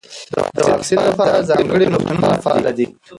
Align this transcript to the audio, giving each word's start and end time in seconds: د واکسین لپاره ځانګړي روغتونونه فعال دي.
د 0.55 0.57
واکسین 0.67 0.99
لپاره 1.09 1.45
ځانګړي 1.49 1.85
روغتونونه 1.93 2.29
فعال 2.43 2.65
دي. 2.77 2.85